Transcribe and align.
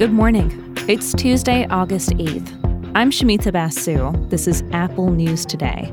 Good 0.00 0.12
morning. 0.14 0.50
It's 0.88 1.12
Tuesday, 1.12 1.66
August 1.66 2.08
8th. 2.12 2.90
I'm 2.94 3.10
Shamita 3.10 3.52
Basu. 3.52 4.12
This 4.30 4.48
is 4.48 4.64
Apple 4.72 5.10
News 5.10 5.44
Today. 5.44 5.92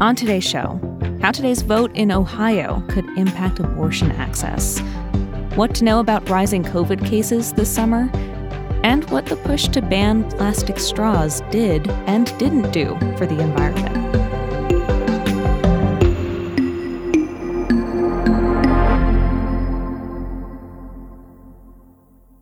On 0.00 0.14
today's 0.14 0.44
show, 0.44 0.78
how 1.20 1.32
today's 1.32 1.62
vote 1.62 1.90
in 1.96 2.12
Ohio 2.12 2.80
could 2.88 3.04
impact 3.18 3.58
abortion 3.58 4.12
access, 4.12 4.78
what 5.56 5.74
to 5.74 5.84
know 5.84 5.98
about 5.98 6.30
rising 6.30 6.62
COVID 6.62 7.04
cases 7.04 7.52
this 7.52 7.68
summer, 7.68 8.08
and 8.84 9.10
what 9.10 9.26
the 9.26 9.34
push 9.34 9.66
to 9.70 9.82
ban 9.82 10.30
plastic 10.30 10.78
straws 10.78 11.40
did 11.50 11.90
and 12.06 12.26
didn't 12.38 12.70
do 12.70 12.96
for 13.18 13.26
the 13.26 13.40
environment. 13.40 14.09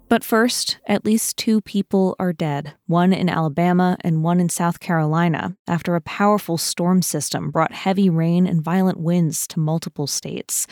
But 0.09 0.25
first, 0.25 0.79
at 0.87 1.05
least 1.05 1.37
two 1.37 1.61
people 1.61 2.17
are 2.19 2.33
dead, 2.33 2.73
one 2.87 3.13
in 3.13 3.29
Alabama 3.29 3.99
and 4.01 4.25
one 4.25 4.41
in 4.41 4.49
South 4.49 4.81
Carolina, 4.81 5.55
after 5.67 5.95
a 5.95 6.01
powerful 6.01 6.57
storm 6.57 7.03
system 7.03 7.51
brought 7.51 7.73
heavy 7.73 8.09
rain 8.09 8.47
and 8.47 8.63
violent 8.63 8.99
winds 8.99 9.47
to 9.49 9.61
multiple 9.61 10.07
states. 10.07 10.67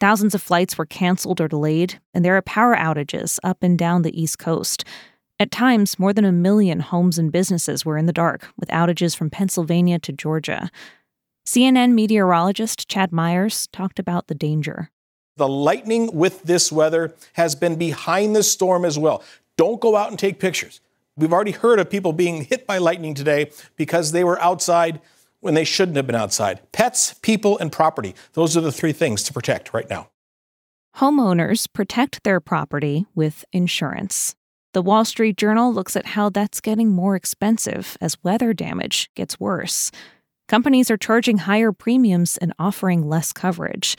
Thousands 0.00 0.34
of 0.34 0.42
flights 0.42 0.76
were 0.76 0.86
canceled 0.86 1.40
or 1.40 1.46
delayed, 1.46 2.00
and 2.12 2.24
there 2.24 2.36
are 2.36 2.42
power 2.42 2.74
outages 2.74 3.38
up 3.44 3.62
and 3.62 3.78
down 3.78 4.02
the 4.02 4.20
East 4.20 4.40
Coast. 4.40 4.84
At 5.38 5.52
times, 5.52 5.96
more 5.98 6.12
than 6.12 6.24
a 6.24 6.32
million 6.32 6.80
homes 6.80 7.16
and 7.16 7.30
businesses 7.30 7.84
were 7.84 7.96
in 7.96 8.06
the 8.06 8.12
dark, 8.12 8.48
with 8.58 8.70
outages 8.70 9.16
from 9.16 9.30
Pennsylvania 9.30 10.00
to 10.00 10.12
Georgia. 10.12 10.68
CNN 11.46 11.92
meteorologist 11.92 12.88
Chad 12.88 13.12
Myers 13.12 13.68
talked 13.72 14.00
about 14.00 14.26
the 14.26 14.34
danger. 14.34 14.90
The 15.36 15.48
lightning 15.48 16.14
with 16.14 16.42
this 16.42 16.70
weather 16.70 17.14
has 17.34 17.54
been 17.54 17.76
behind 17.76 18.36
the 18.36 18.42
storm 18.42 18.84
as 18.84 18.98
well. 18.98 19.22
Don't 19.56 19.80
go 19.80 19.96
out 19.96 20.10
and 20.10 20.18
take 20.18 20.38
pictures. 20.38 20.80
We've 21.16 21.32
already 21.32 21.52
heard 21.52 21.78
of 21.78 21.90
people 21.90 22.12
being 22.12 22.44
hit 22.44 22.66
by 22.66 22.78
lightning 22.78 23.14
today 23.14 23.50
because 23.76 24.12
they 24.12 24.24
were 24.24 24.40
outside 24.40 25.00
when 25.40 25.54
they 25.54 25.64
shouldn't 25.64 25.96
have 25.96 26.06
been 26.06 26.16
outside. 26.16 26.60
Pets, 26.72 27.14
people, 27.14 27.58
and 27.58 27.70
property. 27.70 28.14
Those 28.32 28.56
are 28.56 28.60
the 28.60 28.72
three 28.72 28.92
things 28.92 29.22
to 29.24 29.32
protect 29.32 29.74
right 29.74 29.88
now. 29.90 30.08
Homeowners 30.96 31.66
protect 31.72 32.22
their 32.22 32.40
property 32.40 33.04
with 33.14 33.44
insurance. 33.52 34.36
The 34.72 34.82
Wall 34.82 35.04
Street 35.04 35.36
Journal 35.36 35.72
looks 35.72 35.96
at 35.96 36.06
how 36.06 36.30
that's 36.30 36.60
getting 36.60 36.90
more 36.90 37.14
expensive 37.14 37.96
as 38.00 38.22
weather 38.24 38.52
damage 38.52 39.10
gets 39.14 39.38
worse. 39.38 39.90
Companies 40.48 40.90
are 40.90 40.96
charging 40.96 41.38
higher 41.38 41.72
premiums 41.72 42.36
and 42.36 42.52
offering 42.58 43.08
less 43.08 43.32
coverage. 43.32 43.96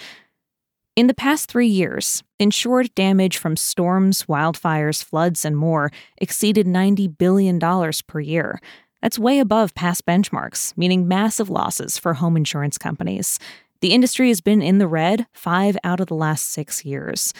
In 0.96 1.08
the 1.08 1.14
past 1.14 1.50
three 1.52 1.68
years, 1.68 2.24
insured 2.40 2.96
damage 2.96 3.38
from 3.38 3.58
storms, 3.58 4.24
wildfires, 4.28 5.04
floods, 5.04 5.44
and 5.44 5.58
more 5.58 5.92
exceeded 6.20 6.66
$90 6.66 7.18
billion 7.18 7.60
per 8.08 8.20
year. 8.22 8.62
That's 9.02 9.20
way 9.20 9.40
above 9.40 9.76
past 9.76 10.06
benchmarks, 10.06 10.72
meaning 10.78 11.06
massive 11.06 11.50
losses 11.50 11.98
for 11.98 12.14
home 12.14 12.38
insurance 12.38 12.78
companies. 12.78 13.40
The 13.82 13.92
industry 13.92 14.30
has 14.30 14.40
been 14.40 14.62
in 14.62 14.78
the 14.78 14.88
red 14.88 15.28
five 15.34 15.76
out 15.84 16.00
of 16.00 16.08
the 16.08 16.16
last 16.16 16.50
six 16.54 16.86
years. 16.86 17.34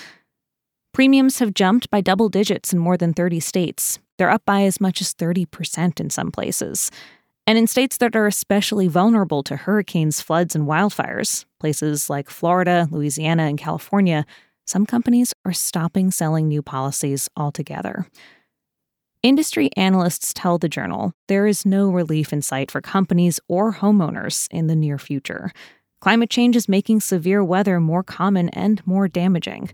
Premiums 0.94 1.40
have 1.40 1.54
jumped 1.54 1.90
by 1.90 2.02
double 2.02 2.28
digits 2.28 2.74
in 2.74 2.80
more 2.80 2.98
than 2.98 3.14
30 3.14 3.40
states. 3.40 4.00
They're 4.18 4.30
up 4.30 4.44
by 4.46 4.64
as 4.64 4.82
much 4.82 5.00
as 5.00 5.14
30% 5.14 6.02
in 6.02 6.10
some 6.10 6.30
places. 6.30 6.92
And 7.48 7.58
in 7.58 7.68
states 7.68 7.98
that 7.98 8.16
are 8.16 8.26
especially 8.26 8.88
vulnerable 8.88 9.44
to 9.44 9.56
hurricanes, 9.56 10.20
floods, 10.20 10.56
and 10.56 10.68
wildfires, 10.68 11.46
places 11.60 12.10
like 12.10 12.30
Florida, 12.30 12.88
Louisiana, 12.90 13.44
and 13.44 13.58
California, 13.58 14.26
some 14.66 14.86
companies 14.86 15.34
are 15.46 15.54
stopping 15.54 16.10
selling 16.10 16.48
new 16.48 16.64
policies 16.64 17.30
altogether. 17.38 18.08
Industry 19.22 19.70
analysts 19.76 20.34
tell 20.34 20.58
the 20.58 20.70
journal 20.70 21.14
there 21.28 21.48
is 21.48 21.66
no 21.66 21.90
relief 21.90 22.34
in 22.34 22.42
sight 22.42 22.72
for 22.72 22.82
companies 22.82 23.40
or 23.48 23.74
homeowners 23.74 24.48
in 24.52 24.68
the 24.68 24.76
near 24.76 24.98
future. 24.98 25.52
Climate 26.02 26.30
change 26.30 26.56
is 26.56 26.70
making 26.70 27.00
severe 27.00 27.44
weather 27.44 27.80
more 27.80 28.04
common 28.04 28.50
and 28.50 28.86
more 28.86 29.08
damaging. 29.08 29.72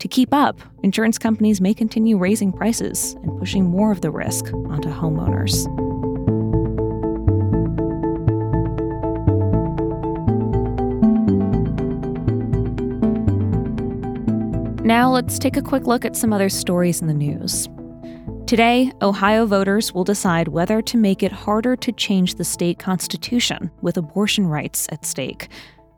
To 0.00 0.08
keep 0.08 0.32
up, 0.32 0.60
insurance 0.82 1.18
companies 1.18 1.60
may 1.60 1.74
continue 1.74 2.18
raising 2.18 2.52
prices 2.52 3.14
and 3.22 3.38
pushing 3.38 3.64
more 3.64 3.90
of 3.90 4.02
the 4.02 4.10
risk 4.10 4.52
onto 4.52 4.88
homeowners. 4.88 5.85
Now, 14.86 15.10
let's 15.10 15.40
take 15.40 15.56
a 15.56 15.62
quick 15.62 15.88
look 15.88 16.04
at 16.04 16.14
some 16.14 16.32
other 16.32 16.48
stories 16.48 17.00
in 17.00 17.08
the 17.08 17.12
news. 17.12 17.68
Today, 18.46 18.92
Ohio 19.02 19.44
voters 19.44 19.92
will 19.92 20.04
decide 20.04 20.46
whether 20.46 20.80
to 20.80 20.96
make 20.96 21.24
it 21.24 21.32
harder 21.32 21.74
to 21.74 21.90
change 21.90 22.36
the 22.36 22.44
state 22.44 22.78
constitution 22.78 23.72
with 23.82 23.96
abortion 23.96 24.46
rights 24.46 24.86
at 24.92 25.04
stake. 25.04 25.48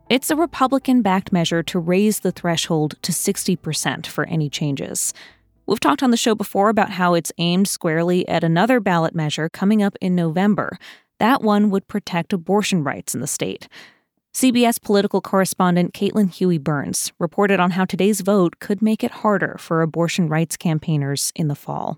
It's 0.09 0.31
a 0.31 0.35
Republican 0.35 1.03
backed 1.03 1.31
measure 1.31 1.61
to 1.61 1.77
raise 1.77 2.21
the 2.21 2.31
threshold 2.31 2.95
to 3.03 3.11
60% 3.11 4.07
for 4.07 4.25
any 4.25 4.49
changes. 4.49 5.13
We've 5.67 5.79
talked 5.79 6.01
on 6.01 6.09
the 6.09 6.17
show 6.17 6.33
before 6.33 6.69
about 6.69 6.89
how 6.89 7.13
it's 7.13 7.31
aimed 7.37 7.67
squarely 7.67 8.27
at 8.27 8.43
another 8.43 8.79
ballot 8.79 9.13
measure 9.13 9.49
coming 9.49 9.83
up 9.83 9.99
in 10.01 10.15
November. 10.15 10.79
That 11.19 11.43
one 11.43 11.69
would 11.69 11.87
protect 11.87 12.33
abortion 12.33 12.83
rights 12.83 13.13
in 13.13 13.21
the 13.21 13.27
state. 13.27 13.67
CBS 14.33 14.81
political 14.81 15.21
correspondent 15.21 15.93
Caitlin 15.93 16.31
Huey 16.31 16.57
Burns 16.57 17.11
reported 17.19 17.59
on 17.59 17.71
how 17.71 17.85
today's 17.85 18.21
vote 18.21 18.59
could 18.59 18.81
make 18.81 19.03
it 19.03 19.11
harder 19.11 19.57
for 19.59 19.81
abortion 19.81 20.29
rights 20.29 20.55
campaigners 20.55 21.31
in 21.35 21.47
the 21.47 21.55
fall. 21.55 21.97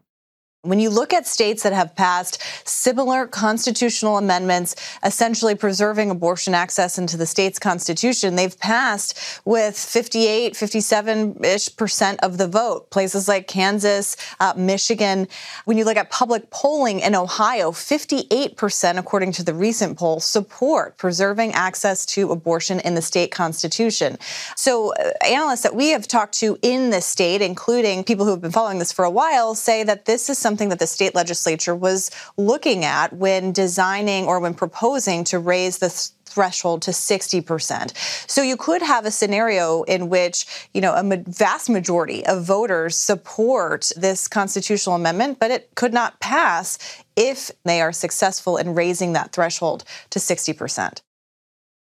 When 0.63 0.79
you 0.79 0.91
look 0.91 1.11
at 1.11 1.25
states 1.25 1.63
that 1.63 1.73
have 1.73 1.95
passed 1.95 2.39
similar 2.69 3.25
constitutional 3.25 4.19
amendments, 4.19 4.75
essentially 5.03 5.55
preserving 5.55 6.11
abortion 6.11 6.53
access 6.53 6.99
into 6.99 7.17
the 7.17 7.25
state's 7.25 7.57
constitution, 7.57 8.35
they've 8.35 8.59
passed 8.59 9.41
with 9.43 9.75
58, 9.75 10.55
57 10.55 11.43
ish 11.43 11.75
percent 11.75 12.19
of 12.21 12.37
the 12.37 12.47
vote. 12.47 12.91
Places 12.91 13.27
like 13.27 13.47
Kansas, 13.47 14.15
uh, 14.39 14.53
Michigan. 14.55 15.27
When 15.65 15.79
you 15.79 15.83
look 15.83 15.97
at 15.97 16.11
public 16.11 16.51
polling 16.51 16.99
in 16.99 17.15
Ohio, 17.15 17.71
58 17.71 18.55
percent, 18.55 18.99
according 18.99 19.31
to 19.31 19.43
the 19.43 19.55
recent 19.55 19.97
poll, 19.97 20.19
support 20.19 20.95
preserving 20.95 21.53
access 21.53 22.05
to 22.05 22.31
abortion 22.31 22.79
in 22.81 22.93
the 22.93 23.01
state 23.01 23.31
constitution. 23.31 24.19
So, 24.55 24.93
uh, 24.93 25.09
analysts 25.25 25.63
that 25.63 25.73
we 25.73 25.89
have 25.89 26.07
talked 26.07 26.35
to 26.35 26.59
in 26.61 26.91
the 26.91 27.01
state, 27.01 27.41
including 27.41 28.03
people 28.03 28.25
who 28.25 28.31
have 28.31 28.41
been 28.41 28.51
following 28.51 28.77
this 28.77 28.91
for 28.91 29.05
a 29.05 29.09
while, 29.09 29.55
say 29.55 29.83
that 29.85 30.05
this 30.05 30.29
is 30.29 30.37
something 30.37 30.50
something 30.51 30.67
that 30.67 30.79
the 30.79 30.87
state 30.87 31.15
legislature 31.15 31.73
was 31.73 32.11
looking 32.35 32.83
at 32.83 33.13
when 33.13 33.53
designing 33.53 34.25
or 34.25 34.37
when 34.41 34.53
proposing 34.53 35.23
to 35.23 35.39
raise 35.39 35.77
the 35.77 35.89
threshold 36.25 36.81
to 36.81 36.91
60%. 36.91 37.95
So 38.29 38.41
you 38.41 38.57
could 38.57 38.81
have 38.81 39.05
a 39.05 39.11
scenario 39.11 39.83
in 39.83 40.09
which, 40.09 40.67
you 40.73 40.81
know, 40.81 40.93
a 40.93 41.03
vast 41.27 41.69
majority 41.69 42.25
of 42.25 42.43
voters 42.43 42.97
support 42.97 43.91
this 43.95 44.27
constitutional 44.27 44.95
amendment, 44.95 45.39
but 45.39 45.51
it 45.51 45.69
could 45.75 45.93
not 45.93 46.19
pass 46.19 46.77
if 47.15 47.49
they 47.63 47.79
are 47.79 47.93
successful 47.93 48.57
in 48.57 48.75
raising 48.75 49.13
that 49.13 49.31
threshold 49.31 49.85
to 50.09 50.19
60%. 50.19 51.01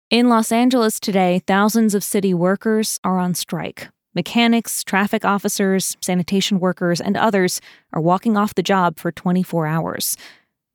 In 0.10 0.30
Los 0.30 0.52
Angeles 0.52 1.00
today, 1.00 1.44
thousands 1.46 1.94
of 1.94 2.04
city 2.04 2.34
workers 2.34 3.00
are 3.04 3.20
on 3.20 3.36
strike. 3.36 3.90
Mechanics, 4.18 4.84
traffic 4.84 5.24
officers, 5.24 5.96
sanitation 6.02 6.60
workers, 6.60 7.00
and 7.00 7.16
others 7.16 7.62
are 7.94 8.02
walking 8.02 8.36
off 8.36 8.56
the 8.56 8.64
job 8.64 8.98
for 8.98 9.12
24 9.12 9.68
hours. 9.68 10.18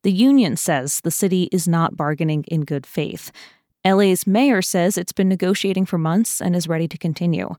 The 0.03 0.13
union 0.13 0.55
says 0.55 1.01
the 1.01 1.11
city 1.11 1.49
is 1.51 1.67
not 1.67 1.97
bargaining 1.97 2.45
in 2.45 2.61
good 2.61 2.85
faith. 2.85 3.33
LA's 3.85 4.25
mayor 4.25 4.61
says 4.61 4.97
it's 4.97 5.11
been 5.11 5.27
negotiating 5.27 5.85
for 5.85 5.97
months 5.97 6.39
and 6.39 6.55
is 6.55 6.69
ready 6.69 6.87
to 6.87 6.97
continue. 6.97 7.53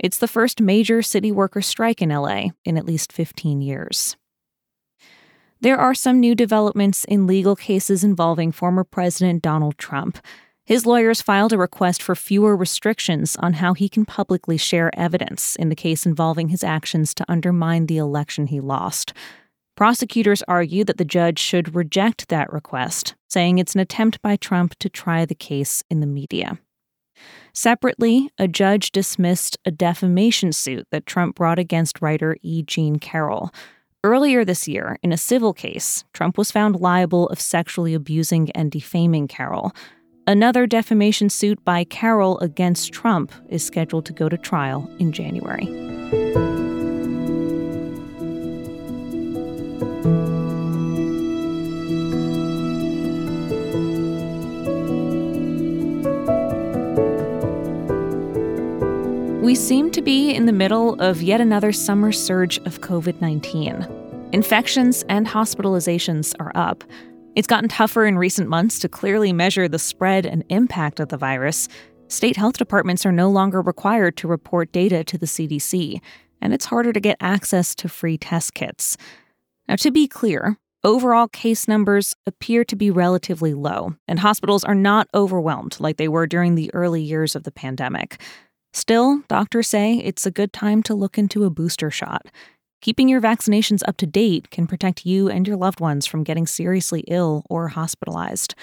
It's 0.00 0.18
the 0.18 0.26
first 0.26 0.60
major 0.60 1.02
city 1.02 1.30
worker 1.30 1.62
strike 1.62 2.02
in 2.02 2.08
LA 2.08 2.46
in 2.64 2.76
at 2.76 2.84
least 2.84 3.12
15 3.12 3.60
years. 3.60 4.16
There 5.60 5.78
are 5.78 5.94
some 5.94 6.18
new 6.18 6.34
developments 6.34 7.04
in 7.04 7.28
legal 7.28 7.54
cases 7.54 8.02
involving 8.02 8.50
former 8.50 8.82
President 8.82 9.40
Donald 9.40 9.78
Trump. 9.78 10.18
His 10.68 10.84
lawyers 10.84 11.22
filed 11.22 11.54
a 11.54 11.56
request 11.56 12.02
for 12.02 12.14
fewer 12.14 12.54
restrictions 12.54 13.36
on 13.36 13.54
how 13.54 13.72
he 13.72 13.88
can 13.88 14.04
publicly 14.04 14.58
share 14.58 14.90
evidence 14.98 15.56
in 15.56 15.70
the 15.70 15.74
case 15.74 16.04
involving 16.04 16.50
his 16.50 16.62
actions 16.62 17.14
to 17.14 17.24
undermine 17.26 17.86
the 17.86 17.96
election 17.96 18.48
he 18.48 18.60
lost. 18.60 19.14
Prosecutors 19.78 20.42
argue 20.46 20.84
that 20.84 20.98
the 20.98 21.06
judge 21.06 21.38
should 21.38 21.74
reject 21.74 22.28
that 22.28 22.52
request, 22.52 23.14
saying 23.30 23.56
it's 23.56 23.74
an 23.74 23.80
attempt 23.80 24.20
by 24.20 24.36
Trump 24.36 24.74
to 24.80 24.90
try 24.90 25.24
the 25.24 25.34
case 25.34 25.82
in 25.88 26.00
the 26.00 26.06
media. 26.06 26.58
Separately, 27.54 28.28
a 28.36 28.46
judge 28.46 28.92
dismissed 28.92 29.56
a 29.64 29.70
defamation 29.70 30.52
suit 30.52 30.86
that 30.92 31.06
Trump 31.06 31.34
brought 31.34 31.58
against 31.58 32.02
writer 32.02 32.36
E. 32.42 32.62
Jean 32.62 32.98
Carroll. 32.98 33.50
Earlier 34.04 34.44
this 34.44 34.68
year, 34.68 34.98
in 35.02 35.12
a 35.12 35.16
civil 35.16 35.54
case, 35.54 36.04
Trump 36.12 36.36
was 36.36 36.50
found 36.50 36.76
liable 36.76 37.26
of 37.30 37.40
sexually 37.40 37.94
abusing 37.94 38.50
and 38.50 38.70
defaming 38.70 39.28
Carroll. 39.28 39.72
Another 40.28 40.66
defamation 40.66 41.30
suit 41.30 41.64
by 41.64 41.84
Carroll 41.84 42.38
against 42.40 42.92
Trump 42.92 43.32
is 43.48 43.64
scheduled 43.64 44.04
to 44.04 44.12
go 44.12 44.28
to 44.28 44.36
trial 44.36 44.86
in 44.98 45.10
January. 45.10 45.64
We 59.40 59.54
seem 59.54 59.90
to 59.92 60.02
be 60.02 60.34
in 60.34 60.44
the 60.44 60.52
middle 60.52 61.00
of 61.00 61.22
yet 61.22 61.40
another 61.40 61.72
summer 61.72 62.12
surge 62.12 62.58
of 62.66 62.82
COVID 62.82 63.22
19. 63.22 63.86
Infections 64.32 65.06
and 65.08 65.26
hospitalizations 65.26 66.34
are 66.38 66.52
up, 66.54 66.84
it's 67.38 67.46
gotten 67.46 67.68
tougher 67.68 68.04
in 68.04 68.18
recent 68.18 68.48
months 68.48 68.80
to 68.80 68.88
clearly 68.88 69.32
measure 69.32 69.68
the 69.68 69.78
spread 69.78 70.26
and 70.26 70.42
impact 70.48 70.98
of 70.98 71.08
the 71.08 71.16
virus. 71.16 71.68
State 72.08 72.34
health 72.34 72.58
departments 72.58 73.06
are 73.06 73.12
no 73.12 73.30
longer 73.30 73.62
required 73.62 74.16
to 74.16 74.26
report 74.26 74.72
data 74.72 75.04
to 75.04 75.16
the 75.16 75.26
CDC, 75.26 76.00
and 76.42 76.52
it's 76.52 76.64
harder 76.64 76.92
to 76.92 76.98
get 76.98 77.16
access 77.20 77.76
to 77.76 77.88
free 77.88 78.18
test 78.18 78.54
kits. 78.54 78.96
Now, 79.68 79.76
to 79.76 79.92
be 79.92 80.08
clear, 80.08 80.56
overall 80.82 81.28
case 81.28 81.68
numbers 81.68 82.16
appear 82.26 82.64
to 82.64 82.74
be 82.74 82.90
relatively 82.90 83.54
low, 83.54 83.94
and 84.08 84.18
hospitals 84.18 84.64
are 84.64 84.74
not 84.74 85.06
overwhelmed 85.14 85.76
like 85.78 85.96
they 85.96 86.08
were 86.08 86.26
during 86.26 86.56
the 86.56 86.74
early 86.74 87.02
years 87.02 87.36
of 87.36 87.44
the 87.44 87.52
pandemic. 87.52 88.20
Still, 88.72 89.22
doctors 89.28 89.68
say 89.68 89.98
it's 89.98 90.26
a 90.26 90.32
good 90.32 90.52
time 90.52 90.82
to 90.82 90.92
look 90.92 91.16
into 91.16 91.44
a 91.44 91.50
booster 91.50 91.92
shot. 91.92 92.26
Keeping 92.80 93.08
your 93.08 93.20
vaccinations 93.20 93.82
up 93.88 93.96
to 93.96 94.06
date 94.06 94.50
can 94.50 94.66
protect 94.66 95.04
you 95.04 95.28
and 95.28 95.46
your 95.46 95.56
loved 95.56 95.80
ones 95.80 96.06
from 96.06 96.22
getting 96.22 96.46
seriously 96.46 97.04
ill 97.08 97.44
or 97.50 97.68
hospitalized. 97.68 98.54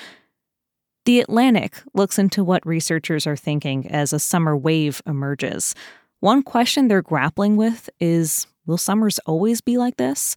The 1.05 1.19
Atlantic 1.19 1.83
looks 1.93 2.17
into 2.17 2.43
what 2.43 2.65
researchers 2.65 3.27
are 3.27 3.35
thinking 3.35 3.91
as 3.91 4.13
a 4.13 4.19
summer 4.19 4.55
wave 4.55 5.01
emerges. 5.05 5.75
One 6.19 6.41
question 6.41 6.87
they're 6.87 7.01
grappling 7.01 7.57
with 7.57 7.89
is 7.99 8.47
Will 8.65 8.77
summers 8.77 9.19
always 9.27 9.61
be 9.61 9.77
like 9.77 9.97
this? 9.97 10.35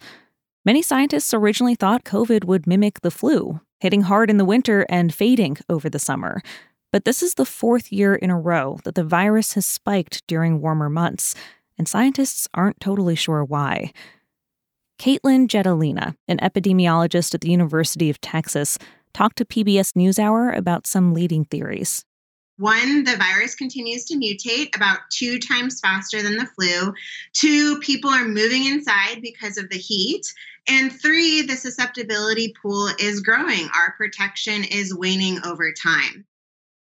Many 0.64 0.82
scientists 0.82 1.32
originally 1.32 1.74
thought 1.74 2.04
COVID 2.04 2.44
would 2.44 2.66
mimic 2.66 3.00
the 3.00 3.10
flu, 3.10 3.60
hitting 3.80 4.02
hard 4.02 4.28
in 4.28 4.36
the 4.36 4.44
winter 4.44 4.84
and 4.90 5.14
fading 5.14 5.56
over 5.70 5.88
the 5.88 5.98
summer. 5.98 6.42
But 6.92 7.06
this 7.06 7.22
is 7.22 7.34
the 7.34 7.46
fourth 7.46 7.90
year 7.90 8.14
in 8.14 8.28
a 8.28 8.38
row 8.38 8.78
that 8.84 8.94
the 8.94 9.04
virus 9.04 9.54
has 9.54 9.64
spiked 9.64 10.26
during 10.26 10.60
warmer 10.60 10.90
months, 10.90 11.34
and 11.78 11.88
scientists 11.88 12.48
aren't 12.52 12.80
totally 12.80 13.14
sure 13.14 13.44
why. 13.44 13.92
Katelyn 14.98 15.46
Jetelina, 15.46 16.16
an 16.26 16.38
epidemiologist 16.38 17.34
at 17.34 17.40
the 17.40 17.50
University 17.50 18.10
of 18.10 18.20
Texas, 18.20 18.78
talked 19.14 19.38
to 19.38 19.44
PBS 19.44 19.92
NewsHour 19.92 20.56
about 20.56 20.86
some 20.86 21.14
leading 21.14 21.44
theories. 21.44 22.04
One, 22.58 23.04
the 23.04 23.16
virus 23.16 23.54
continues 23.54 24.04
to 24.06 24.16
mutate 24.16 24.74
about 24.74 24.98
two 25.12 25.38
times 25.38 25.78
faster 25.78 26.20
than 26.20 26.36
the 26.36 26.46
flu. 26.46 26.92
Two, 27.32 27.78
people 27.78 28.10
are 28.10 28.26
moving 28.26 28.64
inside 28.64 29.22
because 29.22 29.58
of 29.58 29.70
the 29.70 29.78
heat. 29.78 30.26
And 30.68 30.92
three, 30.92 31.42
the 31.42 31.54
susceptibility 31.56 32.52
pool 32.60 32.90
is 32.98 33.20
growing. 33.20 33.68
Our 33.74 33.94
protection 33.96 34.64
is 34.64 34.92
waning 34.92 35.38
over 35.46 35.72
time. 35.72 36.26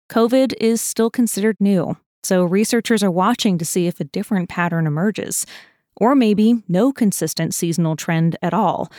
COVID 0.09 0.53
is 0.61 0.81
still 0.81 1.09
considered 1.09 1.57
new, 1.59 1.97
so 2.23 2.43
researchers 2.43 3.03
are 3.03 3.11
watching 3.11 3.57
to 3.57 3.65
see 3.65 3.87
if 3.87 3.99
a 3.99 4.05
different 4.05 4.49
pattern 4.49 4.87
emerges, 4.87 5.45
or 5.95 6.15
maybe 6.15 6.63
no 6.67 6.91
consistent 6.91 7.53
seasonal 7.53 7.95
trend 7.95 8.37
at 8.41 8.53
all. 8.53 8.91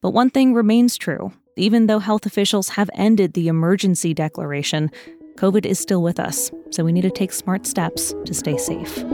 But 0.00 0.10
one 0.10 0.30
thing 0.30 0.54
remains 0.54 0.96
true 0.96 1.32
even 1.56 1.86
though 1.86 1.98
health 1.98 2.26
officials 2.26 2.70
have 2.70 2.90
ended 2.94 3.34
the 3.34 3.48
emergency 3.48 4.14
declaration, 4.14 4.90
COVID 5.36 5.66
is 5.66 5.78
still 5.78 6.02
with 6.02 6.18
us, 6.18 6.50
so 6.70 6.84
we 6.84 6.92
need 6.92 7.02
to 7.02 7.10
take 7.10 7.32
smart 7.32 7.66
steps 7.66 8.14
to 8.24 8.34
stay 8.34 8.56
safe. 8.56 9.04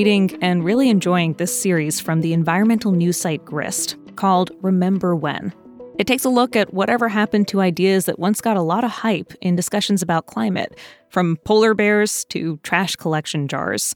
Reading 0.00 0.38
and 0.40 0.64
really 0.64 0.88
enjoying 0.88 1.34
this 1.34 1.54
series 1.54 2.00
from 2.00 2.22
the 2.22 2.32
environmental 2.32 2.90
news 2.90 3.18
site 3.18 3.44
Grist 3.44 3.98
called 4.16 4.50
Remember 4.62 5.14
When. 5.14 5.52
It 5.98 6.06
takes 6.06 6.24
a 6.24 6.30
look 6.30 6.56
at 6.56 6.72
whatever 6.72 7.06
happened 7.06 7.48
to 7.48 7.60
ideas 7.60 8.06
that 8.06 8.18
once 8.18 8.40
got 8.40 8.56
a 8.56 8.62
lot 8.62 8.82
of 8.82 8.90
hype 8.90 9.34
in 9.42 9.56
discussions 9.56 10.00
about 10.00 10.24
climate, 10.24 10.74
from 11.10 11.36
polar 11.44 11.74
bears 11.74 12.24
to 12.30 12.56
trash 12.62 12.96
collection 12.96 13.46
jars. 13.46 13.94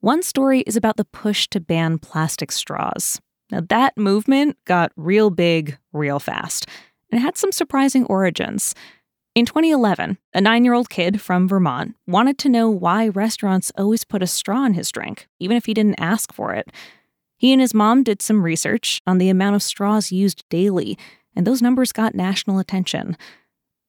One 0.00 0.20
story 0.20 0.62
is 0.62 0.76
about 0.76 0.96
the 0.96 1.04
push 1.04 1.46
to 1.50 1.60
ban 1.60 1.98
plastic 1.98 2.50
straws. 2.50 3.20
Now, 3.52 3.60
that 3.68 3.96
movement 3.96 4.56
got 4.64 4.90
real 4.96 5.30
big 5.30 5.78
real 5.92 6.18
fast 6.18 6.66
and 7.12 7.20
had 7.20 7.36
some 7.36 7.52
surprising 7.52 8.04
origins. 8.06 8.74
In 9.36 9.44
2011, 9.44 10.16
a 10.32 10.40
nine 10.40 10.64
year 10.64 10.72
old 10.72 10.88
kid 10.88 11.20
from 11.20 11.46
Vermont 11.46 11.94
wanted 12.06 12.38
to 12.38 12.48
know 12.48 12.70
why 12.70 13.08
restaurants 13.08 13.70
always 13.76 14.02
put 14.02 14.22
a 14.22 14.26
straw 14.26 14.64
in 14.64 14.72
his 14.72 14.90
drink, 14.90 15.28
even 15.38 15.58
if 15.58 15.66
he 15.66 15.74
didn't 15.74 16.00
ask 16.00 16.32
for 16.32 16.54
it. 16.54 16.72
He 17.36 17.52
and 17.52 17.60
his 17.60 17.74
mom 17.74 18.02
did 18.02 18.22
some 18.22 18.42
research 18.42 19.02
on 19.06 19.18
the 19.18 19.28
amount 19.28 19.54
of 19.54 19.62
straws 19.62 20.10
used 20.10 20.48
daily, 20.48 20.96
and 21.34 21.46
those 21.46 21.60
numbers 21.60 21.92
got 21.92 22.14
national 22.14 22.58
attention. 22.58 23.14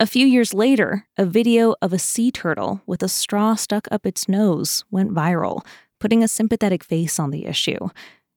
A 0.01 0.05
few 0.05 0.27
years 0.27 0.53
later, 0.53 1.07
a 1.17 1.25
video 1.25 1.75
of 1.81 1.93
a 1.93 1.97
sea 1.97 2.29
turtle 2.29 2.81
with 2.85 3.01
a 3.01 3.07
straw 3.07 3.55
stuck 3.55 3.87
up 3.89 4.05
its 4.05 4.27
nose 4.27 4.83
went 4.91 5.13
viral, 5.13 5.65
putting 5.97 6.21
a 6.21 6.27
sympathetic 6.27 6.83
face 6.83 7.19
on 7.19 7.31
the 7.31 7.45
issue. 7.45 7.87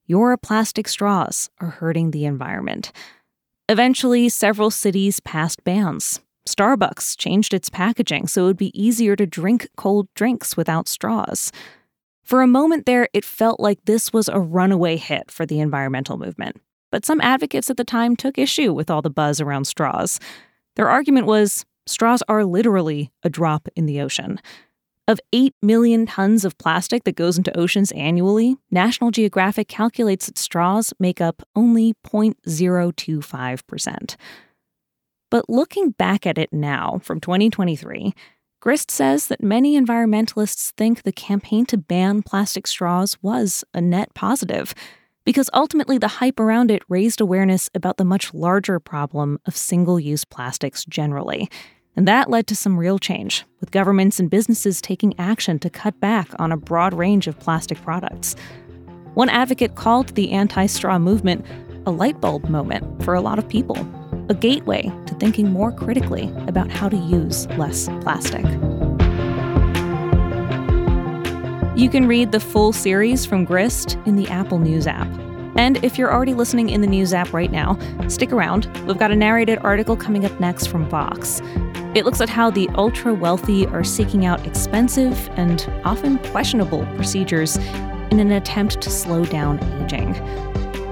Your 0.05 0.37
plastic 0.37 0.87
straws 0.87 1.49
are 1.59 1.71
hurting 1.71 2.11
the 2.11 2.23
environment. 2.23 2.93
Eventually, 3.67 4.29
several 4.29 4.71
cities 4.71 5.19
passed 5.19 5.65
bans, 5.65 6.21
Starbucks 6.47 7.17
changed 7.17 7.53
its 7.53 7.69
packaging 7.69 8.27
so 8.27 8.43
it 8.43 8.47
would 8.47 8.57
be 8.57 8.81
easier 8.81 9.15
to 9.15 9.25
drink 9.25 9.67
cold 9.77 10.07
drinks 10.15 10.57
without 10.57 10.87
straws. 10.87 11.51
For 12.23 12.41
a 12.41 12.47
moment 12.47 12.85
there, 12.85 13.07
it 13.13 13.25
felt 13.25 13.59
like 13.59 13.79
this 13.85 14.13
was 14.13 14.29
a 14.29 14.39
runaway 14.39 14.97
hit 14.97 15.29
for 15.29 15.45
the 15.45 15.59
environmental 15.59 16.17
movement. 16.17 16.61
But 16.91 17.05
some 17.05 17.21
advocates 17.21 17.69
at 17.69 17.77
the 17.77 17.83
time 17.83 18.15
took 18.15 18.37
issue 18.37 18.73
with 18.73 18.89
all 18.89 19.01
the 19.01 19.09
buzz 19.09 19.41
around 19.41 19.65
straws. 19.65 20.19
Their 20.75 20.89
argument 20.89 21.27
was 21.27 21.65
straws 21.85 22.23
are 22.27 22.45
literally 22.45 23.11
a 23.23 23.29
drop 23.29 23.67
in 23.75 23.85
the 23.85 24.01
ocean. 24.01 24.39
Of 25.07 25.19
8 25.33 25.53
million 25.61 26.05
tons 26.05 26.45
of 26.45 26.57
plastic 26.57 27.03
that 27.03 27.15
goes 27.15 27.37
into 27.37 27.57
oceans 27.57 27.91
annually, 27.91 28.55
National 28.69 29.11
Geographic 29.11 29.67
calculates 29.67 30.27
that 30.27 30.37
straws 30.37 30.93
make 30.99 31.19
up 31.19 31.41
only 31.55 31.95
0.025%. 32.05 34.15
But 35.31 35.49
looking 35.49 35.91
back 35.91 36.27
at 36.27 36.37
it 36.37 36.51
now, 36.51 36.99
from 37.01 37.21
2023, 37.21 38.13
Grist 38.59 38.91
says 38.91 39.27
that 39.27 39.41
many 39.41 39.79
environmentalists 39.79 40.71
think 40.73 41.01
the 41.01 41.13
campaign 41.13 41.65
to 41.67 41.77
ban 41.77 42.21
plastic 42.21 42.67
straws 42.67 43.17
was 43.23 43.63
a 43.73 43.81
net 43.81 44.13
positive, 44.13 44.75
because 45.23 45.49
ultimately 45.53 45.97
the 45.97 46.07
hype 46.07 46.39
around 46.39 46.69
it 46.69 46.83
raised 46.89 47.21
awareness 47.21 47.69
about 47.73 47.95
the 47.97 48.05
much 48.05 48.33
larger 48.33 48.79
problem 48.79 49.39
of 49.45 49.55
single 49.55 49.99
use 49.99 50.25
plastics 50.25 50.83
generally. 50.85 51.49
And 51.95 52.07
that 52.07 52.29
led 52.29 52.45
to 52.47 52.55
some 52.55 52.77
real 52.77 52.99
change, 52.99 53.45
with 53.61 53.71
governments 53.71 54.19
and 54.19 54.29
businesses 54.29 54.81
taking 54.81 55.17
action 55.17 55.59
to 55.59 55.69
cut 55.69 55.97
back 56.01 56.27
on 56.39 56.51
a 56.51 56.57
broad 56.57 56.93
range 56.93 57.27
of 57.27 57.39
plastic 57.39 57.81
products. 57.81 58.35
One 59.13 59.29
advocate 59.29 59.75
called 59.75 60.09
the 60.09 60.31
anti 60.31 60.65
straw 60.65 60.99
movement 60.99 61.45
a 61.85 61.91
light 61.91 62.19
bulb 62.19 62.49
moment 62.49 63.03
for 63.03 63.13
a 63.13 63.21
lot 63.21 63.39
of 63.39 63.49
people 63.49 63.75
a 64.31 64.33
gateway 64.33 64.83
to 65.05 65.13
thinking 65.15 65.51
more 65.51 65.73
critically 65.73 66.33
about 66.47 66.71
how 66.71 66.87
to 66.87 66.95
use 66.95 67.47
less 67.57 67.89
plastic. 67.99 68.45
You 71.77 71.89
can 71.89 72.07
read 72.07 72.31
the 72.31 72.39
full 72.39 72.71
series 72.71 73.25
from 73.25 73.43
Grist 73.43 73.97
in 74.05 74.15
the 74.15 74.29
Apple 74.29 74.57
News 74.57 74.87
app. 74.87 75.07
And 75.57 75.83
if 75.83 75.97
you're 75.97 76.13
already 76.13 76.33
listening 76.33 76.69
in 76.69 76.79
the 76.79 76.87
News 76.87 77.13
app 77.13 77.33
right 77.33 77.51
now, 77.51 77.77
stick 78.07 78.31
around. 78.31 78.67
We've 78.87 78.97
got 78.97 79.11
a 79.11 79.17
narrated 79.17 79.59
article 79.63 79.97
coming 79.97 80.23
up 80.23 80.39
next 80.39 80.67
from 80.67 80.89
Vox. 80.89 81.41
It 81.93 82.05
looks 82.05 82.21
at 82.21 82.29
how 82.29 82.51
the 82.51 82.69
ultra 82.75 83.13
wealthy 83.13 83.67
are 83.67 83.83
seeking 83.83 84.25
out 84.25 84.47
expensive 84.47 85.29
and 85.33 85.69
often 85.83 86.19
questionable 86.29 86.85
procedures 86.95 87.57
in 87.57 88.21
an 88.21 88.31
attempt 88.31 88.79
to 88.79 88.89
slow 88.89 89.25
down 89.25 89.61
aging. 89.83 90.13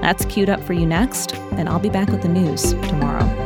That's 0.00 0.24
queued 0.26 0.50
up 0.50 0.60
for 0.60 0.72
you 0.72 0.86
next, 0.86 1.34
and 1.52 1.68
I'll 1.68 1.78
be 1.78 1.90
back 1.90 2.08
with 2.08 2.22
the 2.22 2.28
news 2.28 2.72
tomorrow. 2.88 3.39